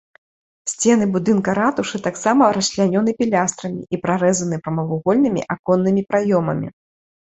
Сцены 0.71 1.05
будынка 1.15 1.49
ратушы 1.59 1.97
таксама 2.07 2.49
расчлянёны 2.59 3.15
пілястрамі 3.21 3.81
і 3.93 4.03
прарэзаны 4.09 4.55
прамавугольнымі 4.67 5.49
аконнымі 5.55 6.01
праёмамі. 6.13 6.79